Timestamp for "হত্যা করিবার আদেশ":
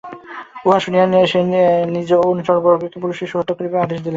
3.35-3.99